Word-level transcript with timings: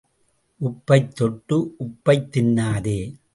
உப்பைத் 0.59 1.15
தொட்டு 1.15 1.75
உப்பைத் 1.79 2.37
தின்னாதே. 2.37 3.21